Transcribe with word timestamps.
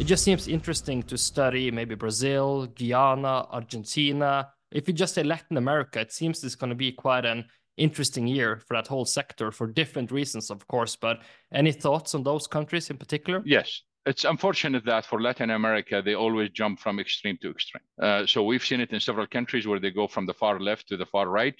it 0.00 0.06
just 0.06 0.24
seems 0.24 0.48
interesting 0.48 1.02
to 1.02 1.18
study 1.18 1.70
maybe 1.70 1.94
Brazil, 1.94 2.66
Guyana, 2.68 3.46
Argentina. 3.50 4.48
If 4.72 4.88
you 4.88 4.94
just 4.94 5.14
say 5.14 5.22
Latin 5.22 5.58
America, 5.58 6.00
it 6.00 6.10
seems 6.10 6.42
it's 6.42 6.54
going 6.54 6.70
to 6.70 6.74
be 6.76 6.90
quite 6.90 7.26
an 7.26 7.44
interesting 7.76 8.26
year 8.26 8.62
for 8.66 8.74
that 8.78 8.86
whole 8.86 9.04
sector 9.04 9.52
for 9.52 9.66
different 9.66 10.10
reasons, 10.10 10.50
of 10.50 10.66
course. 10.68 10.96
But 10.96 11.18
any 11.52 11.70
thoughts 11.72 12.14
on 12.14 12.22
those 12.22 12.46
countries 12.46 12.88
in 12.88 12.96
particular? 12.96 13.42
Yes. 13.44 13.82
It's 14.06 14.24
unfortunate 14.24 14.86
that 14.86 15.04
for 15.04 15.20
Latin 15.20 15.50
America, 15.50 16.00
they 16.02 16.14
always 16.14 16.48
jump 16.48 16.80
from 16.80 16.98
extreme 16.98 17.36
to 17.42 17.50
extreme. 17.50 17.82
Uh, 18.00 18.24
so 18.24 18.42
we've 18.42 18.64
seen 18.64 18.80
it 18.80 18.92
in 18.92 19.00
several 19.00 19.26
countries 19.26 19.66
where 19.66 19.80
they 19.80 19.90
go 19.90 20.08
from 20.08 20.24
the 20.24 20.32
far 20.32 20.58
left 20.58 20.88
to 20.88 20.96
the 20.96 21.04
far 21.04 21.28
right, 21.28 21.56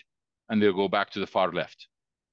and 0.48 0.62
they 0.62 0.72
go 0.72 0.88
back 0.88 1.11
to 1.11 1.20
the 1.20 1.27
far 1.27 1.52
left. 1.52 1.88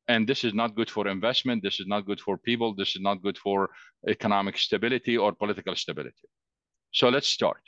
And 0.07 0.27
this 0.27 0.43
is 0.43 0.53
not 0.53 0.75
good 0.75 0.89
for 0.89 1.07
investment. 1.07 1.63
This 1.63 1.79
is 1.79 1.87
not 1.87 2.05
good 2.05 2.21
for 2.21 2.37
people. 2.37 2.73
This 2.73 2.95
is 2.95 3.01
not 3.01 3.21
good 3.21 3.37
for 3.37 3.69
economic 4.07 4.57
stability 4.57 5.17
or 5.17 5.33
political 5.33 5.75
stability. 5.75 6.27
So 6.91 7.09
let's 7.09 7.27
start. 7.27 7.61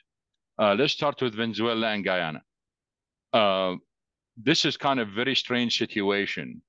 Uh, 0.58 0.76
let's 0.78 0.94
start 0.94 1.22
with 1.22 1.36
Venezuela 1.36 1.88
and 1.88 2.04
Guyana. 2.04 2.42
Uh, 3.34 3.76
this 4.38 4.66
is 4.66 4.78
kind 4.78 5.00
of 5.00 5.10
very 5.10 5.36
strange 5.36 5.78
situation. 5.78 6.62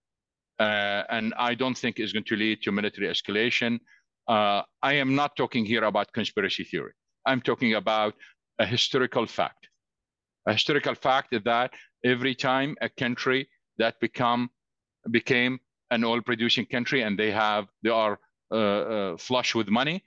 Uh, 0.58 1.04
and 1.08 1.32
I 1.38 1.54
don't 1.54 1.76
think 1.76 1.98
is 1.98 2.12
going 2.12 2.24
to 2.24 2.36
lead 2.36 2.62
to 2.62 2.72
military 2.72 3.06
escalation. 3.06 3.78
Uh, 4.28 4.62
I 4.82 4.94
am 4.94 5.14
not 5.14 5.36
talking 5.36 5.64
here 5.64 5.84
about 5.84 6.12
conspiracy 6.12 6.64
theory. 6.64 6.92
I'm 7.26 7.40
talking 7.40 7.74
about 7.74 8.14
a 8.58 8.66
historical 8.66 9.26
fact. 9.26 9.68
A 10.46 10.52
historical 10.52 10.94
fact 10.94 11.32
is 11.32 11.42
that 11.44 11.72
every 12.04 12.34
time 12.34 12.76
a 12.80 12.88
country 12.88 13.48
that 13.78 13.98
become 14.00 14.50
became 15.10 15.58
an 15.90 16.04
oil-producing 16.04 16.66
country 16.66 17.02
and 17.02 17.18
they 17.18 17.30
have 17.30 17.66
they 17.82 17.90
are 17.90 18.18
uh, 18.52 18.56
uh, 18.56 19.16
flush 19.16 19.54
with 19.54 19.68
money, 19.68 20.02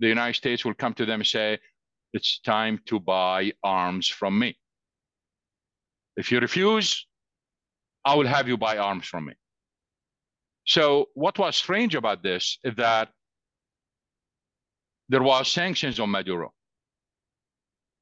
the 0.00 0.08
United 0.08 0.34
States 0.34 0.64
will 0.64 0.74
come 0.74 0.94
to 0.94 1.06
them 1.06 1.20
and 1.20 1.26
say, 1.26 1.58
"It's 2.12 2.40
time 2.40 2.80
to 2.86 2.98
buy 3.00 3.52
arms 3.62 4.08
from 4.08 4.38
me." 4.38 4.56
If 6.16 6.30
you 6.30 6.40
refuse, 6.40 7.06
I 8.04 8.14
will 8.14 8.26
have 8.26 8.48
you 8.48 8.56
buy 8.56 8.78
arms 8.78 9.06
from 9.06 9.26
me. 9.26 9.34
So 10.66 11.08
what 11.14 11.38
was 11.38 11.56
strange 11.56 11.94
about 11.94 12.22
this 12.22 12.58
is 12.64 12.74
that 12.76 13.10
there 15.08 15.22
was 15.22 15.48
sanctions 15.50 16.00
on 16.00 16.10
Maduro. 16.10 16.52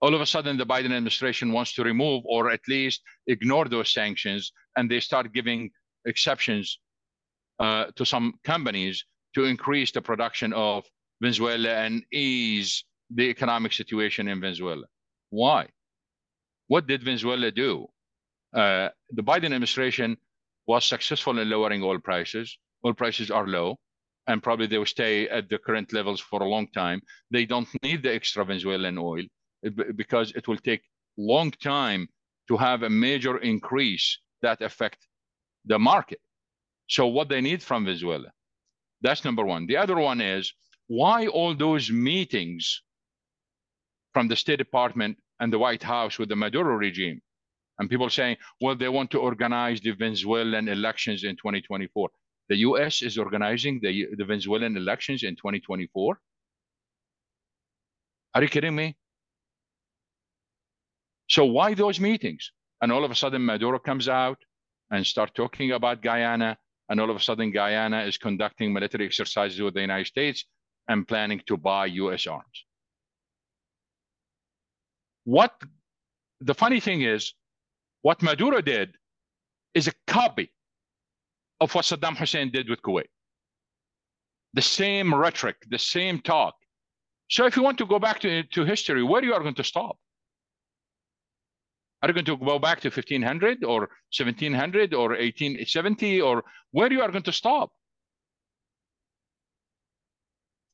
All 0.00 0.14
of 0.14 0.20
a 0.20 0.26
sudden, 0.26 0.56
the 0.56 0.66
Biden 0.66 0.86
administration 0.86 1.52
wants 1.52 1.74
to 1.74 1.84
remove 1.84 2.22
or 2.24 2.50
at 2.50 2.60
least 2.68 3.02
ignore 3.26 3.66
those 3.66 3.92
sanctions, 3.92 4.52
and 4.76 4.90
they 4.90 5.00
start 5.00 5.32
giving 5.32 5.70
exceptions 6.04 6.78
uh, 7.62 7.86
to 7.96 8.04
some 8.04 8.34
companies 8.44 9.04
to 9.34 9.44
increase 9.44 9.92
the 9.92 10.02
production 10.02 10.52
of 10.52 10.84
Venezuela 11.20 11.70
and 11.70 12.02
ease 12.12 12.84
the 13.14 13.28
economic 13.30 13.72
situation 13.72 14.28
in 14.28 14.40
Venezuela. 14.40 14.84
Why? 15.30 15.68
What 16.66 16.86
did 16.86 17.04
Venezuela 17.04 17.50
do? 17.50 17.86
Uh, 18.52 18.88
the 19.10 19.22
Biden 19.22 19.46
administration 19.54 20.16
was 20.66 20.84
successful 20.84 21.38
in 21.38 21.48
lowering 21.48 21.82
oil 21.82 21.98
prices. 21.98 22.58
Oil 22.84 22.94
prices 22.94 23.30
are 23.30 23.46
low, 23.46 23.76
and 24.26 24.42
probably 24.42 24.66
they 24.66 24.78
will 24.78 24.86
stay 24.86 25.28
at 25.28 25.48
the 25.48 25.58
current 25.58 25.92
levels 25.92 26.20
for 26.20 26.42
a 26.42 26.48
long 26.48 26.66
time. 26.72 27.00
They 27.30 27.46
don't 27.46 27.68
need 27.82 28.02
the 28.02 28.12
extra 28.12 28.44
Venezuelan 28.44 28.98
oil 28.98 29.24
because 29.96 30.32
it 30.32 30.48
will 30.48 30.56
take 30.58 30.82
long 31.16 31.52
time 31.52 32.08
to 32.48 32.56
have 32.56 32.82
a 32.82 32.90
major 32.90 33.38
increase 33.38 34.18
that 34.42 34.60
affect 34.62 35.06
the 35.64 35.78
market. 35.78 36.18
So 36.88 37.06
what 37.06 37.28
they 37.28 37.40
need 37.40 37.62
from 37.62 37.84
Venezuela, 37.84 38.32
that's 39.00 39.24
number 39.24 39.44
one. 39.44 39.66
The 39.66 39.76
other 39.76 39.96
one 39.98 40.20
is 40.20 40.52
why 40.86 41.26
all 41.26 41.54
those 41.54 41.90
meetings 41.90 42.82
from 44.12 44.28
the 44.28 44.36
State 44.36 44.58
Department 44.58 45.18
and 45.40 45.52
the 45.52 45.58
White 45.58 45.82
House 45.82 46.18
with 46.18 46.28
the 46.28 46.36
Maduro 46.36 46.74
regime? 46.76 47.20
And 47.78 47.88
people 47.88 48.10
saying, 48.10 48.36
well, 48.60 48.76
they 48.76 48.88
want 48.88 49.10
to 49.12 49.18
organize 49.18 49.80
the 49.80 49.92
Venezuelan 49.92 50.68
elections 50.68 51.24
in 51.24 51.36
2024. 51.36 52.10
The 52.48 52.56
US 52.58 53.02
is 53.02 53.16
organizing 53.16 53.80
the, 53.82 54.06
the 54.16 54.24
Venezuelan 54.24 54.76
elections 54.76 55.22
in 55.22 55.36
2024. 55.36 56.18
Are 58.34 58.42
you 58.42 58.48
kidding 58.48 58.74
me? 58.74 58.96
So 61.28 61.44
why 61.44 61.74
those 61.74 61.98
meetings? 61.98 62.52
And 62.82 62.92
all 62.92 63.04
of 63.04 63.10
a 63.10 63.14
sudden 63.14 63.44
Maduro 63.44 63.78
comes 63.78 64.08
out 64.08 64.38
and 64.90 65.06
start 65.06 65.34
talking 65.34 65.72
about 65.72 66.02
Guyana. 66.02 66.58
And 66.92 67.00
all 67.00 67.08
of 67.08 67.16
a 67.16 67.20
sudden 67.20 67.50
Guyana 67.50 68.02
is 68.02 68.18
conducting 68.18 68.70
military 68.70 69.06
exercises 69.06 69.58
with 69.62 69.72
the 69.72 69.80
United 69.80 70.08
States 70.08 70.44
and 70.88 71.08
planning 71.08 71.40
to 71.46 71.56
buy 71.56 71.86
US 71.86 72.26
arms. 72.26 72.66
What 75.24 75.54
the 76.42 76.52
funny 76.52 76.80
thing 76.80 77.00
is, 77.00 77.32
what 78.02 78.20
Maduro 78.20 78.60
did 78.60 78.94
is 79.72 79.88
a 79.88 79.94
copy 80.06 80.52
of 81.62 81.74
what 81.74 81.86
Saddam 81.86 82.14
Hussein 82.14 82.50
did 82.50 82.68
with 82.68 82.82
Kuwait. 82.82 83.08
The 84.52 84.60
same 84.60 85.14
rhetoric, 85.14 85.56
the 85.70 85.78
same 85.78 86.20
talk. 86.20 86.56
So 87.30 87.46
if 87.46 87.56
you 87.56 87.62
want 87.62 87.78
to 87.78 87.86
go 87.86 88.00
back 88.00 88.20
to, 88.20 88.42
to 88.42 88.66
history, 88.66 89.02
where 89.02 89.22
are 89.22 89.24
you 89.24 89.32
are 89.32 89.40
going 89.40 89.54
to 89.54 89.64
stop? 89.64 89.96
Are 92.02 92.08
you 92.08 92.14
going 92.14 92.24
to 92.24 92.36
go 92.36 92.58
back 92.58 92.80
to 92.80 92.88
1500 92.88 93.62
or 93.64 93.88
1700 94.16 94.92
or 94.92 95.10
1870 95.10 96.20
or 96.20 96.42
where 96.72 96.92
you 96.92 97.00
are 97.00 97.10
going 97.10 97.22
to 97.22 97.32
stop? 97.32 97.70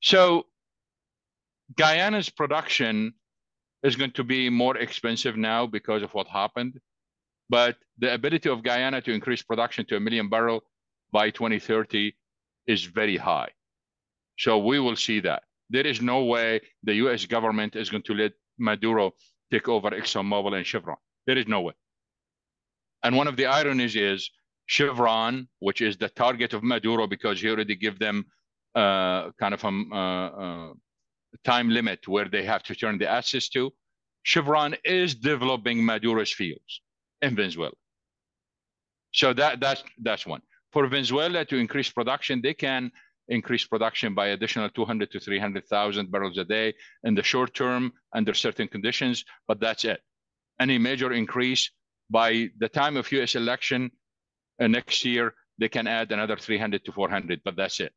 So 0.01 0.47
Guyana's 1.77 2.31
production 2.31 3.13
is 3.83 3.95
going 3.95 4.13
to 4.13 4.25
be 4.25 4.49
more 4.49 4.79
expensive 4.79 5.37
now 5.37 5.67
because 5.67 6.03
of 6.03 6.15
what 6.15 6.27
happened. 6.29 6.81
But 7.51 7.77
the 7.99 8.15
ability 8.15 8.49
of 8.49 8.63
Guyana 8.63 9.03
to 9.03 9.13
increase 9.13 9.43
production 9.43 9.85
to 9.87 9.97
a 9.97 10.01
million 10.01 10.31
barrel 10.31 10.63
by 11.13 11.31
2030 11.31 12.15
is 12.67 12.85
very 12.85 13.17
high. 13.17 13.51
So 14.39 14.59
we 14.59 14.81
will 14.81 14.97
see 14.97 15.21
that. 15.21 15.43
There 15.69 15.87
is 15.87 16.01
no 16.01 16.25
way 16.25 16.61
the 16.85 16.95
US 16.95 17.27
government 17.27 17.77
is 17.77 17.91
going 17.91 18.05
to 18.05 18.15
let 18.15 18.33
Maduro 18.59 19.13
take 19.51 19.69
over 19.69 19.91
ExxonMobil 19.91 20.57
and 20.57 20.67
Chevron. 20.67 20.97
There 21.29 21.39
is 21.39 21.47
no 21.47 21.61
way. 21.61 21.75
And 23.05 23.17
one 23.17 23.29
of 23.29 23.37
the 23.37 23.47
ironies 23.47 23.95
is 23.95 24.29
Chevron, 24.67 25.47
which 25.61 25.81
is 25.81 25.97
the 25.97 26.09
target 26.09 26.53
of 26.55 26.65
Maduro 26.65 27.07
because 27.07 27.41
he 27.41 27.49
already 27.49 27.77
give 27.77 28.01
them 28.01 28.25
uh, 28.75 29.31
kind 29.39 29.55
of 29.55 29.63
a 29.63 29.69
uh, 29.69 30.29
uh, 30.45 30.73
time 31.45 31.69
limit 31.69 32.09
where 32.09 32.29
they 32.29 32.45
have 32.45 32.65
to 32.65 32.75
turn 32.75 32.99
the 32.99 33.09
assets 33.09 33.49
to. 33.51 33.71
Chevron 34.25 34.75
is 34.85 35.15
developing 35.15 35.85
Maduro's 35.85 36.33
fields 36.33 36.81
in 37.23 37.37
Venezuela. 37.37 37.79
So 39.13 39.33
that 39.35 39.61
that's 39.61 39.85
that's 40.03 40.27
one 40.27 40.43
for 40.73 40.87
Venezuela 40.87 41.45
to 41.45 41.57
increase 41.57 41.91
production, 41.91 42.41
they 42.43 42.55
can 42.55 42.91
increase 43.29 43.65
production 43.67 44.15
by 44.15 44.29
additional 44.29 44.69
200 44.71 45.11
to 45.11 45.21
300,000 45.21 46.11
barrels 46.11 46.39
a 46.39 46.45
day 46.45 46.75
in 47.05 47.15
the 47.15 47.23
short 47.23 47.55
term 47.55 47.93
under 48.15 48.35
certain 48.35 48.69
conditions, 48.69 49.25
but 49.47 49.61
that's 49.61 49.85
it. 49.85 50.01
Any 50.61 50.79
major 50.79 51.13
increase 51.13 51.71
by 52.11 52.51
the 52.59 52.69
time 52.69 52.97
of 52.97 53.11
US 53.13 53.35
election 53.35 53.91
uh, 54.61 54.67
next 54.67 55.05
year, 55.05 55.35
they 55.59 55.69
can 55.69 55.87
add 55.87 56.13
another 56.13 56.37
300 56.37 56.85
to 56.85 56.93
400, 56.93 57.41
but 57.45 57.57
that's 57.57 57.81
it. 57.81 57.93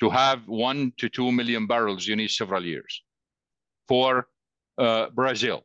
To 0.00 0.10
have 0.10 0.48
one 0.48 0.92
to 0.98 1.08
two 1.08 1.30
million 1.30 1.66
barrels, 1.66 2.06
you 2.06 2.16
need 2.16 2.30
several 2.30 2.64
years. 2.64 3.02
For 3.88 4.26
uh, 4.78 5.10
Brazil, 5.10 5.64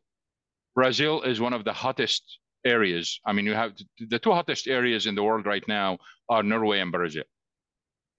Brazil 0.76 1.22
is 1.24 1.40
one 1.40 1.54
of 1.54 1.66
the 1.66 1.74
hottest 1.74 2.40
areas. 2.66 3.20
I 3.26 3.34
mean, 3.34 3.46
you 3.46 3.54
have 3.54 3.74
the 4.00 4.20
two 4.20 4.32
hottest 4.32 4.68
areas 4.68 5.08
in 5.08 5.16
the 5.16 5.24
world 5.24 5.46
right 5.46 5.68
now 5.68 5.98
are 6.30 6.44
Norway 6.44 6.80
and 6.80 6.92
Brazil. 6.92 7.24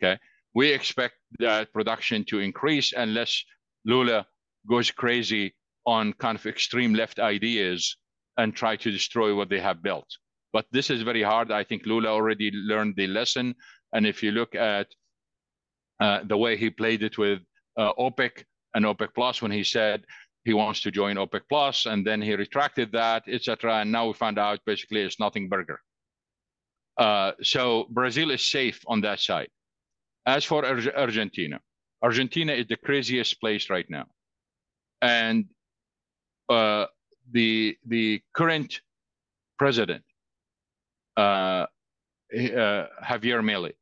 Okay, 0.02 0.18
we 0.54 0.72
expect 0.72 1.14
that 1.38 1.72
production 1.72 2.24
to 2.24 2.40
increase 2.40 2.92
unless 2.92 3.44
Lula 3.84 4.26
goes 4.68 4.90
crazy 4.90 5.54
on 5.88 6.12
kind 6.24 6.36
of 6.38 6.44
extreme 6.44 6.92
left 6.92 7.18
ideas 7.18 7.96
and 8.36 8.54
try 8.54 8.76
to 8.76 8.90
destroy 8.90 9.34
what 9.34 9.48
they 9.48 9.58
have 9.58 9.82
built. 9.82 10.06
But 10.52 10.66
this 10.70 10.90
is 10.90 11.00
very 11.02 11.22
hard. 11.22 11.50
I 11.50 11.64
think 11.64 11.86
Lula 11.86 12.10
already 12.10 12.50
learned 12.52 12.94
the 12.96 13.06
lesson. 13.06 13.54
And 13.94 14.06
if 14.06 14.22
you 14.22 14.32
look 14.32 14.54
at 14.54 14.88
uh, 15.98 16.20
the 16.24 16.36
way 16.36 16.58
he 16.58 16.68
played 16.68 17.02
it 17.02 17.16
with 17.16 17.40
uh, 17.78 17.92
OPEC 17.98 18.44
and 18.74 18.84
OPEC 18.84 19.08
Plus, 19.14 19.40
when 19.40 19.50
he 19.50 19.64
said 19.64 20.04
he 20.44 20.52
wants 20.52 20.82
to 20.82 20.90
join 20.90 21.16
OPEC 21.16 21.42
Plus, 21.48 21.86
and 21.86 22.06
then 22.06 22.20
he 22.20 22.34
retracted 22.34 22.92
that, 22.92 23.22
etc. 23.26 23.80
And 23.80 23.90
now 23.90 24.08
we 24.08 24.12
found 24.12 24.38
out 24.38 24.60
basically 24.66 25.00
it's 25.00 25.18
nothing 25.18 25.48
burger. 25.48 25.80
Uh, 26.98 27.32
so 27.42 27.86
Brazil 27.90 28.30
is 28.30 28.42
safe 28.42 28.80
on 28.86 29.00
that 29.00 29.20
side. 29.20 29.48
As 30.26 30.44
for 30.44 30.66
Ar- 30.66 30.96
Argentina, 30.96 31.60
Argentina 32.02 32.52
is 32.52 32.66
the 32.66 32.76
craziest 32.76 33.40
place 33.40 33.70
right 33.70 33.88
now, 33.88 34.06
and 35.00 35.46
uh, 36.48 36.86
the 37.32 37.76
the 37.86 38.22
current 38.34 38.80
president, 39.58 40.04
uh, 41.16 41.20
uh 41.20 41.66
Javier 42.32 43.42
Milei, 43.42 43.72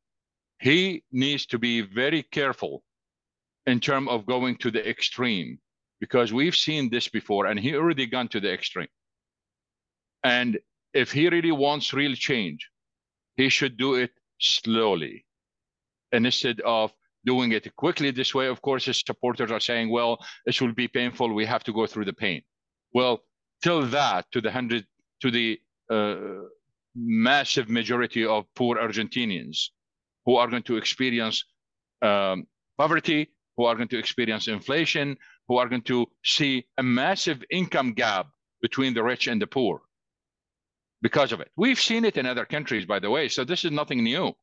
he 0.59 1.03
needs 1.11 1.45
to 1.47 1.59
be 1.59 1.81
very 1.81 2.23
careful 2.23 2.83
in 3.65 3.79
terms 3.79 4.09
of 4.09 4.25
going 4.25 4.55
to 4.57 4.71
the 4.71 4.87
extreme 4.89 5.59
because 5.99 6.31
we've 6.33 6.55
seen 6.55 6.89
this 6.89 7.07
before 7.07 7.47
and 7.47 7.59
he 7.59 7.75
already 7.75 8.05
gone 8.05 8.27
to 8.29 8.39
the 8.39 8.51
extreme. 8.51 8.87
And 10.23 10.59
if 10.93 11.11
he 11.11 11.29
really 11.29 11.51
wants 11.51 11.93
real 11.93 12.15
change, 12.15 12.69
he 13.35 13.49
should 13.49 13.77
do 13.77 13.95
it 13.95 14.11
slowly. 14.39 15.25
Instead 16.11 16.61
of 16.61 16.93
doing 17.25 17.51
it 17.51 17.75
quickly 17.75 18.11
this 18.11 18.33
way, 18.33 18.47
of 18.47 18.61
course, 18.61 18.85
his 18.85 19.03
supporters 19.05 19.51
are 19.51 19.59
saying, 19.59 19.89
well, 19.89 20.17
this 20.45 20.61
will 20.61 20.73
be 20.73 20.87
painful. 20.87 21.33
We 21.33 21.45
have 21.45 21.63
to 21.65 21.73
go 21.73 21.85
through 21.85 22.05
the 22.05 22.13
pain. 22.13 22.41
Well, 22.93 23.21
till 23.63 23.85
that, 23.87 24.25
to 24.31 24.41
the 24.41 24.51
hundred, 24.51 24.85
to 25.21 25.31
the 25.31 25.59
uh, 25.89 26.15
massive 26.95 27.69
majority 27.69 28.25
of 28.25 28.45
poor 28.55 28.77
Argentinians 28.77 29.69
who 30.25 30.35
are 30.35 30.47
going 30.47 30.63
to 30.63 30.77
experience 30.77 31.45
um, 32.01 32.45
poverty, 32.77 33.29
who 33.55 33.65
are 33.65 33.75
going 33.75 33.87
to 33.89 33.97
experience 33.97 34.47
inflation, 34.47 35.17
who 35.47 35.57
are 35.57 35.67
going 35.69 35.81
to 35.83 36.05
see 36.23 36.65
a 36.77 36.83
massive 36.83 37.43
income 37.49 37.93
gap 37.93 38.27
between 38.61 38.93
the 38.93 39.03
rich 39.03 39.27
and 39.27 39.41
the 39.41 39.47
poor 39.47 39.81
because 41.01 41.31
of 41.31 41.39
it. 41.39 41.51
We've 41.55 41.79
seen 41.79 42.05
it 42.05 42.17
in 42.17 42.25
other 42.25 42.45
countries, 42.45 42.85
by 42.85 42.99
the 42.99 43.09
way, 43.09 43.27
so 43.27 43.43
this 43.43 43.65
is 43.65 43.71
nothing 43.71 44.03
new. 44.03 44.33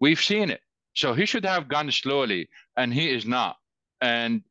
We've 0.00 0.20
seen 0.20 0.50
it. 0.50 0.60
So 0.94 1.14
he 1.14 1.26
should 1.26 1.44
have 1.44 1.68
gone 1.68 1.90
slowly, 1.92 2.48
and 2.76 2.92
he 2.92 3.10
is 3.10 3.24
not. 3.24 3.56
And 4.00 4.42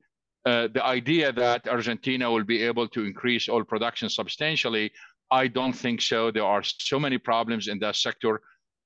uh, 0.48 0.68
the 0.74 0.86
idea 0.86 1.34
that 1.34 1.68
Argentina 1.68 2.32
will 2.32 2.46
be 2.46 2.64
able 2.64 2.88
to 2.88 3.04
increase 3.04 3.50
oil 3.50 3.66
production 3.66 4.08
substantially, 4.10 4.92
I 5.30 5.48
don't 5.48 5.74
think 5.74 6.02
so. 6.02 6.32
There 6.32 6.46
are 6.46 6.64
so 6.64 6.98
many 7.00 7.18
problems 7.18 7.68
in 7.68 7.80
that 7.80 7.98
sector. 7.98 8.40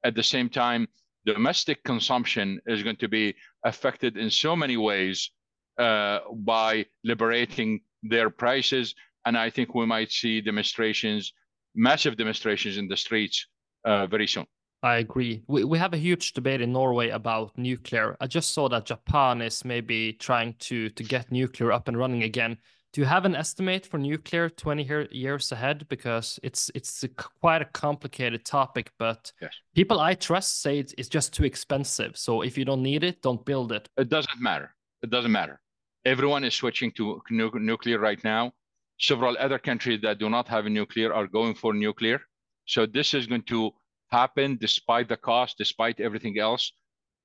At 0.04 0.16
the 0.16 0.24
same 0.24 0.50
time, 0.50 0.88
domestic 1.24 1.84
consumption 1.84 2.60
is 2.66 2.82
going 2.82 2.96
to 2.96 3.08
be 3.08 3.36
affected 3.64 4.18
in 4.18 4.32
so 4.32 4.56
many 4.56 4.78
ways 4.78 5.30
uh, 5.78 6.20
by 6.34 6.88
liberating 7.04 7.82
their 8.02 8.32
prices. 8.32 8.96
And 9.28 9.38
I 9.38 9.52
think 9.52 9.76
we 9.76 9.86
might 9.86 10.12
see 10.12 10.42
demonstrations, 10.42 11.32
massive 11.76 12.18
demonstrations 12.18 12.78
in 12.78 12.88
the 12.88 12.98
streets 12.98 13.46
uh, 13.86 14.08
very 14.08 14.26
soon. 14.26 14.48
I 14.84 14.98
agree. 14.98 15.44
We, 15.48 15.64
we 15.64 15.78
have 15.78 15.94
a 15.94 15.98
huge 15.98 16.34
debate 16.34 16.62
in 16.62 16.74
Norway 16.74 17.10
about 17.10 17.56
nuclear. 17.58 18.18
I 18.20 18.28
just 18.28 18.54
saw 18.54 18.68
that 18.70 18.86
Japan 18.86 19.42
is 19.42 19.64
maybe 19.64 20.14
trying 20.14 20.56
to 20.60 20.90
to 20.90 21.04
get 21.04 21.32
nuclear 21.32 21.72
up 21.72 21.88
and 21.88 21.98
running 21.98 22.24
again. 22.24 22.58
Do 22.94 23.00
you 23.00 23.06
have 23.06 23.24
an 23.24 23.36
estimate 23.36 23.86
for 23.86 23.98
nuclear 23.98 24.50
20 24.50 25.08
years 25.12 25.52
ahead? 25.52 25.88
Because 25.88 26.40
it's 26.44 26.72
it's 26.76 27.04
a, 27.04 27.08
quite 27.08 27.62
a 27.62 27.66
complicated 27.66 28.44
topic, 28.44 28.92
but 28.98 29.32
yes. 29.42 29.54
people 29.76 30.00
I 30.00 30.16
trust 30.16 30.62
say 30.62 30.80
it's, 30.80 30.94
it's 30.98 31.08
just 31.08 31.32
too 31.32 31.46
expensive. 31.46 32.18
So 32.18 32.42
if 32.42 32.58
you 32.58 32.66
don't 32.66 32.84
need 32.84 33.04
it, 33.04 33.22
don't 33.22 33.46
build 33.46 33.72
it. 33.72 33.88
It 33.98 34.10
doesn't 34.10 34.42
matter. 34.42 34.76
It 35.04 35.10
doesn't 35.10 35.32
matter. 35.32 35.62
Everyone 36.06 36.44
is 36.44 36.56
switching 36.56 36.92
to 36.94 37.22
nu 37.30 37.52
nuclear 37.54 38.00
right 38.00 38.22
now. 38.24 38.52
Several 39.00 39.38
other 39.40 39.60
countries 39.60 40.02
that 40.02 40.18
do 40.20 40.30
not 40.30 40.48
have 40.48 40.66
nuclear 40.66 41.14
are 41.14 41.28
going 41.28 41.54
for 41.54 41.74
nuclear. 41.74 42.22
So 42.66 42.86
this 42.86 43.14
is 43.14 43.26
going 43.28 43.44
to 43.44 43.72
happen 44.12 44.58
despite 44.60 45.10
the 45.10 45.18
cost, 45.18 45.58
despite 45.58 46.00
everything 46.00 46.40
else. 46.40 46.74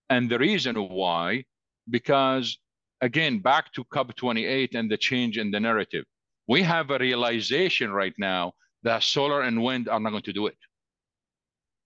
And 0.08 0.30
the 0.30 0.38
reason 0.38 0.76
why, 0.76 1.44
because 1.90 2.58
again, 3.00 3.38
back 3.38 3.72
to 3.72 3.84
COP28 3.84 4.74
and 4.74 4.90
the 4.90 4.96
change 4.96 5.38
in 5.38 5.50
the 5.50 5.60
narrative. 5.60 6.04
We 6.48 6.62
have 6.62 6.90
a 6.90 6.98
realization 6.98 7.90
right 7.90 8.14
now 8.18 8.52
that 8.82 9.02
solar 9.02 9.42
and 9.42 9.62
wind 9.62 9.88
are 9.88 10.00
not 10.00 10.10
going 10.10 10.22
to 10.22 10.32
do 10.32 10.46
it. 10.46 10.58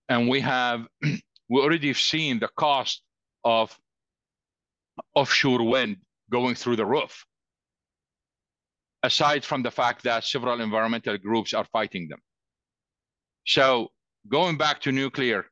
And 0.09 0.29
we 0.29 0.39
have, 0.41 0.87
we 1.49 1.61
already 1.61 1.93
seen 1.93 2.39
the 2.39 2.49
cost 2.55 3.01
of 3.43 3.77
offshore 5.15 5.63
wind 5.63 5.97
going 6.29 6.55
through 6.55 6.75
the 6.75 6.85
roof, 6.85 7.25
aside 9.03 9.43
from 9.43 9.63
the 9.63 9.71
fact 9.71 10.03
that 10.03 10.23
several 10.23 10.61
environmental 10.61 11.17
groups 11.17 11.53
are 11.53 11.65
fighting 11.65 12.07
them. 12.07 12.19
So 13.47 13.89
going 14.27 14.57
back 14.57 14.81
to 14.81 14.91
nuclear 14.91 15.45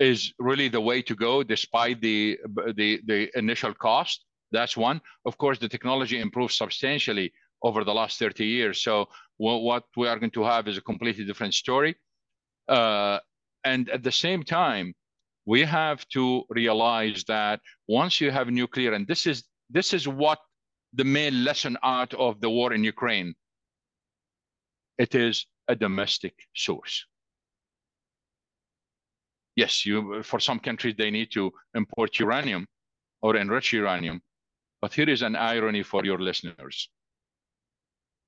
is 0.00 0.32
really 0.38 0.68
the 0.68 0.80
way 0.80 1.02
to 1.02 1.14
go, 1.14 1.42
despite 1.42 2.00
the, 2.00 2.38
the, 2.74 3.00
the 3.06 3.30
initial 3.38 3.72
cost. 3.74 4.24
That's 4.50 4.76
one. 4.76 5.00
Of 5.24 5.38
course, 5.38 5.58
the 5.58 5.68
technology 5.68 6.20
improved 6.20 6.54
substantially 6.54 7.32
over 7.62 7.84
the 7.84 7.94
last 7.94 8.18
30 8.18 8.44
years. 8.44 8.82
So 8.82 9.08
what 9.38 9.84
we 9.96 10.08
are 10.08 10.18
going 10.18 10.30
to 10.32 10.44
have 10.44 10.68
is 10.68 10.76
a 10.76 10.82
completely 10.82 11.24
different 11.24 11.54
story. 11.54 11.96
Uh, 12.68 13.18
and 13.64 13.88
at 13.88 14.02
the 14.02 14.12
same 14.12 14.42
time, 14.42 14.94
we 15.46 15.62
have 15.62 16.06
to 16.08 16.44
realize 16.50 17.24
that 17.24 17.60
once 17.88 18.20
you 18.20 18.30
have 18.30 18.48
nuclear, 18.48 18.92
and 18.92 19.06
this 19.06 19.26
is 19.26 19.44
this 19.70 19.92
is 19.92 20.06
what 20.06 20.38
the 20.92 21.04
main 21.04 21.44
lesson 21.44 21.76
out 21.82 22.14
of 22.14 22.40
the 22.40 22.48
war 22.48 22.72
in 22.72 22.84
Ukraine. 22.84 23.34
It 24.98 25.14
is 25.14 25.46
a 25.68 25.74
domestic 25.74 26.34
source. 26.54 27.06
Yes, 29.56 29.86
you 29.86 30.22
for 30.22 30.40
some 30.40 30.58
countries 30.58 30.94
they 30.96 31.10
need 31.10 31.30
to 31.32 31.52
import 31.74 32.18
uranium 32.18 32.66
or 33.22 33.36
enrich 33.36 33.72
uranium, 33.72 34.20
but 34.80 34.92
here 34.92 35.08
is 35.08 35.22
an 35.22 35.36
irony 35.36 35.82
for 35.82 36.04
your 36.04 36.18
listeners. 36.18 36.90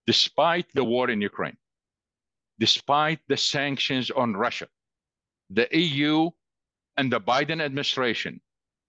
Despite 0.06 0.66
the 0.72 0.84
war 0.84 1.10
in 1.10 1.20
Ukraine, 1.20 1.56
despite 2.58 3.20
the 3.28 3.36
sanctions 3.36 4.10
on 4.10 4.34
Russia, 4.34 4.68
the 5.50 5.68
EU 5.76 6.30
and 6.96 7.12
the 7.12 7.20
Biden 7.20 7.60
administration 7.60 8.40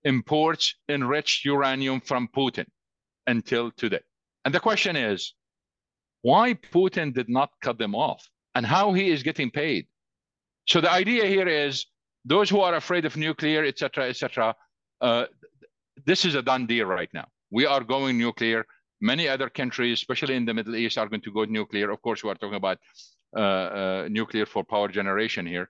imports 0.03 0.75
enriched 0.87 1.43
uranium 1.43 1.99
from 1.99 2.29
Putin 2.35 2.67
until 3.25 3.71
today. 3.71 4.05
And 4.45 4.53
the 4.53 4.59
question 4.59 4.95
is, 4.95 5.33
why 6.21 6.53
Putin 6.53 7.13
did 7.13 7.29
not 7.29 7.51
cut 7.61 7.77
them 7.77 7.95
off 7.95 8.27
and 8.55 8.65
how 8.65 8.93
he 8.93 9.09
is 9.09 9.23
getting 9.23 9.51
paid. 9.51 9.87
So 10.67 10.81
the 10.81 10.91
idea 10.91 11.25
here 11.25 11.47
is 11.47 11.85
those 12.27 12.49
who 12.49 12.59
are 12.59 12.75
afraid 12.75 13.05
of 13.05 13.15
nuclear, 13.15 13.63
et 13.63 13.79
cetera, 13.79 14.09
et 14.09 14.17
cetera, 14.17 14.53
uh, 14.99 15.25
this 16.05 16.25
is 16.25 16.35
a 16.35 16.41
done 16.41 16.67
deal 16.67 16.85
right 16.85 17.09
now. 17.13 17.27
We 17.51 17.65
are 17.65 17.83
going 17.83 18.17
nuclear. 18.17 18.65
Many 18.99 19.27
other 19.29 19.49
countries, 19.49 19.99
especially 19.99 20.35
in 20.35 20.45
the 20.45 20.53
Middle 20.53 20.75
East, 20.75 20.97
are 20.97 21.07
going 21.07 21.21
to 21.21 21.31
go 21.31 21.45
nuclear. 21.45 21.89
Of 21.89 22.01
course, 22.01 22.23
we 22.23 22.29
are 22.29 22.35
talking 22.35 22.55
about 22.55 22.79
uh, 23.35 23.39
uh, 23.39 24.07
nuclear 24.11 24.45
for 24.45 24.63
power 24.63 24.89
generation 24.89 25.45
here. 25.45 25.69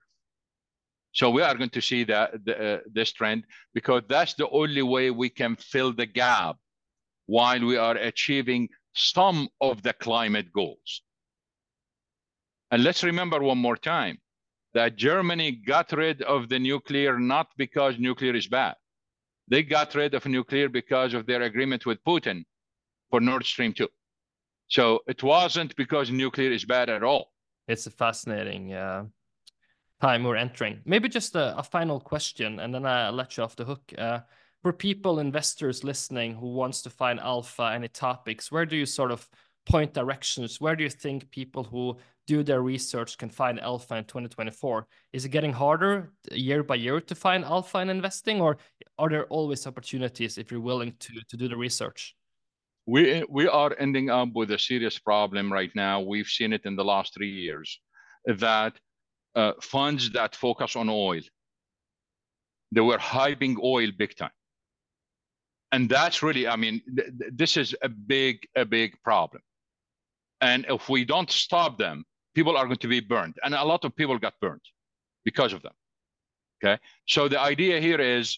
So 1.14 1.30
we 1.30 1.42
are 1.42 1.56
going 1.56 1.70
to 1.72 1.82
see 1.82 2.04
that 2.06 2.46
the, 2.46 2.76
uh, 2.76 2.80
this 2.92 3.12
trend 3.12 3.44
because 3.74 4.04
that's 4.08 4.34
the 4.34 4.50
only 4.50 4.82
way 4.82 5.12
we 5.12 5.30
can 5.30 5.56
fill 5.56 5.94
the 5.94 6.06
gap 6.06 6.58
while 7.26 7.64
we 7.64 7.78
are 7.78 7.96
achieving 7.96 8.70
some 8.94 9.50
of 9.62 9.84
the 9.84 9.94
climate 9.94 10.52
goals. 10.54 11.02
And 12.72 12.84
let's 12.84 13.04
remember 13.04 13.42
one 13.42 13.58
more 13.58 13.78
time 13.78 14.20
that 14.78 14.96
Germany 14.96 15.54
got 15.54 15.92
rid 15.92 16.22
of 16.22 16.50
the 16.50 16.60
nuclear 16.60 17.18
not 17.18 17.48
because 17.58 17.98
nuclear 17.98 18.36
is 18.36 18.48
bad. 18.48 18.76
They 19.48 19.64
got 19.64 19.96
rid 19.96 20.14
of 20.14 20.24
nuclear 20.28 20.70
because 20.70 21.16
of 21.16 21.26
their 21.26 21.42
agreement 21.42 21.88
with 21.88 22.04
Putin 22.04 22.44
for 23.10 23.20
Nord 23.20 23.44
Stream 23.44 23.74
2. 23.74 23.88
So 24.68 25.00
it 25.08 25.24
wasn't 25.24 25.76
because 25.78 26.12
nuclear 26.12 26.52
is 26.52 26.64
bad 26.64 26.92
at 26.92 27.02
all. 27.02 27.32
It's 27.68 27.88
a 27.88 27.90
fascinating 27.90 28.72
uh, 28.74 29.06
time 30.00 30.24
we're 30.24 30.36
entering. 30.36 30.82
Maybe 30.86 31.10
just 31.10 31.36
a, 31.36 31.58
a, 31.58 31.64
final 31.64 32.00
question, 32.00 32.60
and 32.60 32.72
then 32.72 32.86
I'll 32.86 33.14
let 33.14 33.36
you 33.36 33.44
off 33.44 33.56
the 33.56 33.66
hook. 33.66 33.82
Uh, 33.98 34.20
for 34.62 34.74
people, 34.74 35.18
investors 35.18 35.84
listening 35.84 36.36
who 36.36 36.54
wants 36.54 36.84
to 36.84 36.92
find 36.92 37.20
alpha, 37.20 37.72
any 37.74 37.88
topics, 37.88 38.52
where 38.52 38.68
do 38.68 38.76
you 38.76 38.86
sort 38.86 39.12
of 39.12 39.28
point 39.68 39.94
directions? 39.94 40.62
Where 40.62 40.76
do 40.76 40.84
you 40.84 40.90
think 40.90 41.30
people 41.32 41.64
who 41.64 41.98
do 42.26 42.44
their 42.44 42.62
research 42.62 43.18
can 43.18 43.30
find 43.30 43.60
alpha 43.60 43.96
in 43.96 44.04
2024? 44.06 44.88
Is 45.14 45.26
it 45.26 45.30
getting 45.30 45.54
harder 45.54 46.12
year 46.32 46.64
by 46.64 46.76
year 46.76 47.00
to 47.02 47.16
find 47.16 47.44
alpha 47.44 47.80
in 47.80 47.90
investing, 47.90 48.42
or 48.42 48.58
are 48.98 49.10
there 49.10 49.26
always 49.28 49.68
opportunities 49.68 50.38
if 50.38 50.52
you're 50.52 50.62
willing 50.62 50.94
to, 51.00 51.14
to 51.30 51.38
do 51.38 51.48
the 51.48 51.58
research? 51.58 52.16
We, 52.86 53.24
we 53.30 53.48
are 53.48 53.76
ending 53.80 54.10
up 54.10 54.30
with 54.34 54.52
a 54.52 54.60
serious 54.60 54.98
problem 54.98 55.52
right 55.52 55.72
now. 55.76 56.02
We've 56.02 56.28
seen 56.28 56.54
it 56.54 56.66
in 56.66 56.76
the 56.76 56.86
last 56.86 57.14
three 57.14 57.32
years 57.32 57.80
that 58.26 58.74
uh, 59.36 59.54
funds 59.62 60.10
that 60.12 60.36
focus 60.36 60.76
on 60.76 60.90
oil, 60.90 61.22
they 62.72 62.82
were 62.82 62.98
hyping 62.98 63.58
oil 63.62 63.90
big 63.98 64.16
time. 64.16 64.32
And 65.72 65.90
that's 65.90 66.24
really, 66.24 66.48
I 66.48 66.56
mean, 66.56 66.82
th 66.96 67.08
this 67.42 67.58
is 67.58 67.76
a 67.82 67.90
big, 67.90 68.36
a 68.56 68.66
big 68.66 68.90
problem. 69.04 69.42
And 70.42 70.66
if 70.70 70.90
we 70.90 71.06
don't 71.06 71.32
stop 71.32 71.78
them, 71.78 72.06
people 72.36 72.56
are 72.58 72.66
going 72.66 72.78
to 72.78 72.88
be 72.88 73.00
burned. 73.00 73.36
And 73.44 73.56
a 73.56 73.64
lot 73.64 73.84
of 73.86 73.96
people 73.96 74.18
got 74.18 74.34
burned 74.40 74.62
because 75.26 75.54
of 75.54 75.62
them. 75.62 75.74
Okay. 76.64 76.82
So 77.08 77.28
the 77.28 77.40
idea 77.40 77.80
here 77.80 78.00
is 78.00 78.38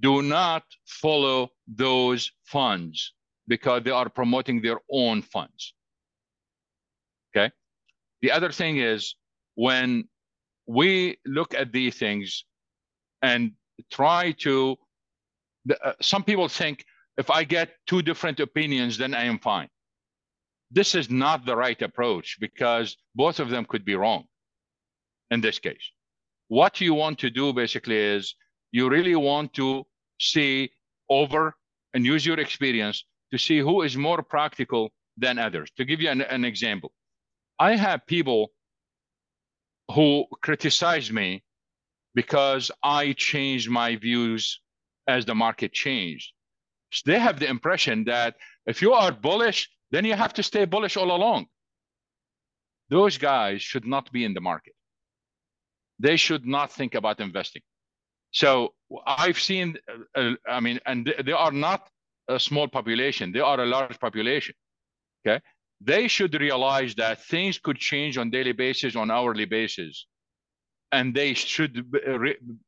do 0.00 0.22
not 0.22 0.64
follow 0.86 1.50
those 1.66 2.30
funds 2.44 3.14
because 3.46 3.82
they 3.82 3.90
are 3.90 4.08
promoting 4.08 4.60
their 4.60 4.78
own 4.90 5.22
funds. 5.22 5.74
Okay. 7.30 7.52
The 8.22 8.30
other 8.30 8.52
thing 8.52 8.78
is 8.78 9.14
when 9.54 10.08
we 10.66 11.18
look 11.26 11.54
at 11.54 11.72
these 11.72 11.96
things 11.96 12.44
and 13.22 13.52
try 13.90 14.32
to, 14.32 14.76
uh, 15.84 15.92
some 16.00 16.22
people 16.22 16.48
think 16.48 16.84
if 17.16 17.30
I 17.30 17.44
get 17.44 17.70
two 17.86 18.02
different 18.02 18.38
opinions, 18.40 18.98
then 18.98 19.14
I 19.14 19.24
am 19.24 19.38
fine. 19.38 19.68
This 20.70 20.94
is 20.94 21.10
not 21.10 21.46
the 21.46 21.56
right 21.56 21.80
approach 21.82 22.36
because 22.40 22.96
both 23.14 23.40
of 23.40 23.50
them 23.50 23.64
could 23.64 23.84
be 23.84 23.94
wrong 23.94 24.24
in 25.30 25.40
this 25.40 25.58
case. 25.58 25.92
What 26.48 26.80
you 26.80 26.94
want 26.94 27.18
to 27.20 27.30
do 27.30 27.52
basically 27.52 27.96
is 27.96 28.34
you 28.72 28.88
really 28.88 29.14
want 29.14 29.54
to 29.54 29.86
see 30.20 30.70
over 31.08 31.54
and 31.94 32.04
use 32.04 32.24
your 32.24 32.38
experience 32.38 33.04
to 33.32 33.38
see 33.38 33.58
who 33.58 33.82
is 33.82 33.96
more 33.96 34.22
practical 34.22 34.90
than 35.16 35.38
others. 35.38 35.70
To 35.76 35.84
give 35.84 36.00
you 36.00 36.10
an, 36.10 36.22
an 36.22 36.44
example, 36.44 36.92
I 37.58 37.76
have 37.76 38.06
people 38.06 38.52
who 39.92 40.26
criticize 40.42 41.10
me 41.10 41.42
because 42.14 42.70
I 42.82 43.14
changed 43.14 43.70
my 43.70 43.96
views 43.96 44.60
as 45.06 45.24
the 45.24 45.34
market 45.34 45.72
changed. 45.72 46.32
So 46.92 47.10
they 47.10 47.18
have 47.18 47.38
the 47.38 47.48
impression 47.48 48.04
that 48.04 48.36
if 48.66 48.80
you 48.82 48.92
are 48.92 49.12
bullish, 49.12 49.68
then 49.90 50.04
you 50.04 50.14
have 50.14 50.34
to 50.34 50.42
stay 50.42 50.64
bullish 50.64 50.96
all 50.96 51.14
along. 51.14 51.46
Those 52.90 53.18
guys 53.18 53.62
should 53.62 53.86
not 53.86 54.10
be 54.12 54.24
in 54.24 54.34
the 54.34 54.40
market. 54.40 54.74
They 55.98 56.16
should 56.16 56.46
not 56.46 56.72
think 56.72 56.94
about 56.94 57.20
investing. 57.20 57.62
So 58.30 58.74
I've 59.06 59.40
seen, 59.40 59.76
uh, 60.14 60.32
I 60.48 60.60
mean, 60.60 60.78
and 60.86 61.12
they 61.24 61.32
are 61.32 61.52
not 61.52 61.88
a 62.28 62.38
small 62.38 62.68
population, 62.68 63.32
they 63.32 63.40
are 63.40 63.60
a 63.60 63.66
large 63.66 63.98
population. 63.98 64.54
Okay. 65.26 65.42
They 65.80 66.08
should 66.08 66.38
realize 66.40 66.94
that 66.96 67.24
things 67.24 67.58
could 67.58 67.78
change 67.78 68.18
on 68.18 68.30
daily 68.30 68.52
basis, 68.52 68.96
on 68.96 69.10
hourly 69.10 69.44
basis, 69.44 70.06
and 70.92 71.14
they 71.14 71.34
should 71.34 71.86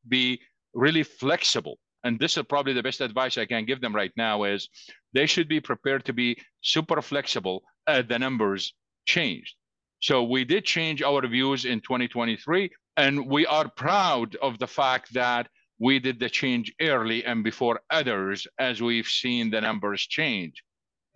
be 0.07 0.39
really 0.73 1.03
flexible. 1.03 1.77
And 2.03 2.19
this 2.19 2.37
is 2.37 2.43
probably 2.49 2.73
the 2.73 2.83
best 2.83 3.01
advice 3.01 3.37
I 3.37 3.45
can 3.45 3.65
give 3.65 3.81
them 3.81 3.95
right 3.95 4.11
now 4.17 4.43
is 4.43 4.69
they 5.13 5.25
should 5.25 5.47
be 5.47 5.59
prepared 5.59 6.05
to 6.05 6.13
be 6.13 6.37
super 6.61 7.01
flexible 7.01 7.63
as 7.87 8.05
the 8.07 8.19
numbers 8.19 8.73
changed. 9.05 9.55
So 10.01 10.23
we 10.23 10.43
did 10.45 10.65
change 10.65 11.03
our 11.03 11.25
views 11.27 11.65
in 11.65 11.79
2023, 11.81 12.71
and 12.97 13.27
we 13.27 13.45
are 13.45 13.69
proud 13.69 14.35
of 14.37 14.57
the 14.57 14.67
fact 14.67 15.13
that 15.13 15.47
we 15.79 15.99
did 15.99 16.19
the 16.19 16.29
change 16.29 16.73
early 16.81 17.23
and 17.23 17.43
before 17.43 17.81
others 17.89 18.47
as 18.59 18.81
we've 18.81 19.07
seen 19.07 19.49
the 19.49 19.61
numbers 19.61 20.01
change. 20.01 20.63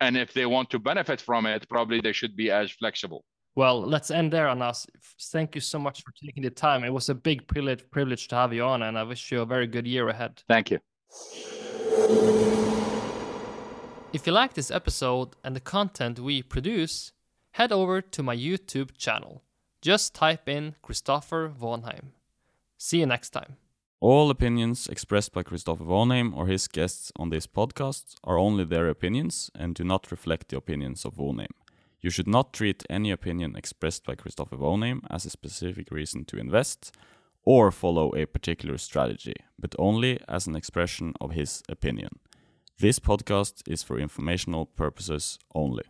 And 0.00 0.16
if 0.16 0.32
they 0.32 0.46
want 0.46 0.70
to 0.70 0.78
benefit 0.78 1.20
from 1.20 1.46
it, 1.46 1.68
probably 1.68 2.00
they 2.00 2.12
should 2.12 2.36
be 2.36 2.50
as 2.50 2.70
flexible. 2.70 3.24
Well, 3.56 3.80
let's 3.80 4.10
end 4.10 4.34
there, 4.34 4.48
Anas. 4.48 4.86
Thank 5.32 5.54
you 5.54 5.62
so 5.62 5.78
much 5.78 6.02
for 6.02 6.12
taking 6.22 6.42
the 6.42 6.50
time. 6.50 6.84
It 6.84 6.92
was 6.92 7.08
a 7.08 7.14
big 7.14 7.46
privilege, 7.46 7.90
privilege 7.90 8.28
to 8.28 8.36
have 8.36 8.52
you 8.52 8.62
on, 8.62 8.82
and 8.82 8.98
I 8.98 9.02
wish 9.02 9.32
you 9.32 9.40
a 9.40 9.46
very 9.46 9.66
good 9.66 9.86
year 9.86 10.08
ahead. 10.08 10.42
Thank 10.46 10.70
you. 10.70 10.78
If 14.12 14.26
you 14.26 14.32
like 14.32 14.52
this 14.52 14.70
episode 14.70 15.36
and 15.42 15.56
the 15.56 15.60
content 15.60 16.18
we 16.18 16.42
produce, 16.42 17.12
head 17.52 17.72
over 17.72 18.02
to 18.02 18.22
my 18.22 18.36
YouTube 18.36 18.94
channel. 18.98 19.42
Just 19.80 20.14
type 20.14 20.48
in 20.50 20.74
Christopher 20.82 21.48
Vonheim. 21.48 22.12
See 22.76 23.00
you 23.00 23.06
next 23.06 23.30
time. 23.30 23.56
All 24.00 24.28
opinions 24.28 24.86
expressed 24.86 25.32
by 25.32 25.42
Christopher 25.42 25.84
Vonheim 25.84 26.36
or 26.36 26.46
his 26.46 26.68
guests 26.68 27.10
on 27.16 27.30
this 27.30 27.46
podcast 27.46 28.16
are 28.22 28.36
only 28.36 28.64
their 28.64 28.88
opinions 28.88 29.50
and 29.54 29.74
do 29.74 29.82
not 29.82 30.10
reflect 30.10 30.48
the 30.50 30.58
opinions 30.58 31.06
of 31.06 31.14
Vonheim. 31.14 31.54
You 32.06 32.10
should 32.10 32.28
not 32.28 32.52
treat 32.52 32.84
any 32.88 33.10
opinion 33.10 33.56
expressed 33.56 34.04
by 34.06 34.14
Christopher 34.14 34.56
Vonheim 34.56 35.00
as 35.10 35.26
a 35.26 35.30
specific 35.30 35.90
reason 35.90 36.24
to 36.26 36.38
invest 36.38 36.94
or 37.42 37.72
follow 37.72 38.14
a 38.14 38.26
particular 38.26 38.78
strategy, 38.78 39.34
but 39.58 39.74
only 39.76 40.20
as 40.28 40.46
an 40.46 40.54
expression 40.54 41.14
of 41.20 41.32
his 41.32 41.64
opinion. 41.68 42.20
This 42.78 43.00
podcast 43.00 43.64
is 43.66 43.82
for 43.82 43.98
informational 43.98 44.66
purposes 44.66 45.40
only. 45.52 45.82